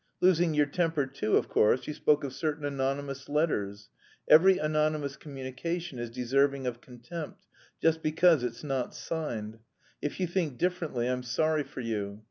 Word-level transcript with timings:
Losing 0.19 0.55
your 0.55 0.65
temper 0.65 1.05
too, 1.05 1.37
of 1.37 1.47
course, 1.47 1.85
you 1.87 1.93
spoke 1.93 2.23
of 2.23 2.33
certain 2.33 2.65
anonymous 2.65 3.29
letters. 3.29 3.89
Every 4.27 4.57
anonymous 4.57 5.15
communication 5.15 5.99
is 5.99 6.09
deserving 6.09 6.65
of 6.65 6.81
contempt, 6.81 7.45
just 7.79 8.01
because 8.01 8.43
it's 8.43 8.63
not 8.63 8.95
signed. 8.95 9.59
If 10.01 10.19
you 10.19 10.25
think 10.25 10.57
differently 10.57 11.05
I'm 11.07 11.21
sorry 11.21 11.61
for 11.61 11.81
you. 11.81 12.19